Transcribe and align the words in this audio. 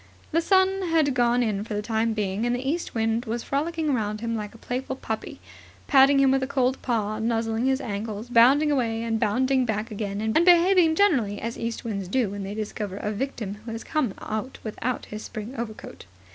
The 0.31 0.41
sun 0.41 0.81
had 0.89 1.13
gone 1.13 1.43
in 1.43 1.63
for 1.63 1.75
the 1.75 1.83
time 1.83 2.13
being, 2.13 2.43
and 2.43 2.55
the 2.55 2.67
east 2.67 2.95
wind 2.95 3.25
was 3.25 3.43
frolicking 3.43 3.93
round 3.93 4.19
him 4.21 4.35
like 4.35 4.55
a 4.55 4.57
playful 4.57 4.95
puppy, 4.95 5.39
patting 5.85 6.19
him 6.19 6.31
with 6.31 6.41
a 6.41 6.47
cold 6.47 6.81
paw, 6.81 7.19
nuzzling 7.19 7.67
his 7.67 7.79
ankles, 7.79 8.27
bounding 8.27 8.71
away 8.71 9.03
and 9.03 9.19
bounding 9.19 9.63
back 9.63 9.91
again, 9.91 10.19
and 10.19 10.33
behaving 10.43 10.95
generally 10.95 11.39
as 11.39 11.55
east 11.55 11.83
winds 11.85 12.07
do 12.07 12.31
when 12.31 12.41
they 12.41 12.55
discover 12.55 12.97
a 12.97 13.11
victim 13.11 13.57
who 13.63 13.71
has 13.73 13.83
come 13.83 14.15
out 14.19 14.57
without 14.63 15.05
his 15.05 15.23
spring 15.23 15.53
overcoat. 15.55 16.05